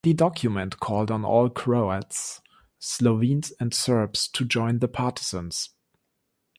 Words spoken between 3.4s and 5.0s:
and Serbs to join the